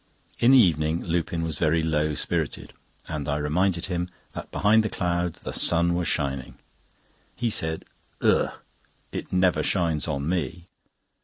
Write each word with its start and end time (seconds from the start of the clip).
In 0.39 0.49
the 0.53 0.57
evening 0.57 1.03
Lupin 1.03 1.43
was 1.43 1.59
very 1.59 1.83
low 1.83 2.15
spirited, 2.15 2.73
and 3.07 3.29
I 3.29 3.37
reminded 3.37 3.85
him 3.85 4.09
that 4.33 4.49
behind 4.49 4.81
the 4.81 4.89
clouds 4.89 5.41
the 5.41 5.53
sun 5.53 5.93
was 5.93 6.07
shining. 6.07 6.57
He 7.35 7.51
said: 7.51 7.85
"Ugh! 8.19 8.49
it 9.11 9.31
never 9.31 9.61
shines 9.61 10.07
on 10.07 10.27
me." 10.27 10.65